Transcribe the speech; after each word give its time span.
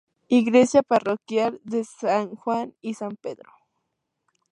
Iglesia 0.39 0.81
Parroquial 0.81 1.61
de 1.63 1.83
San 1.83 2.35
Juan 2.35 2.73
y 2.81 2.95
San 2.95 3.17
Pedro. 3.17 3.53